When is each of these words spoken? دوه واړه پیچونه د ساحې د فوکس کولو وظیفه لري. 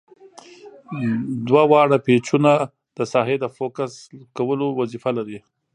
دوه 1.47 1.63
واړه 1.71 1.97
پیچونه 2.05 2.51
د 2.97 2.99
ساحې 3.13 3.35
د 3.39 3.45
فوکس 3.55 3.91
کولو 4.37 4.65
وظیفه 4.79 5.11
لري. 5.17 5.39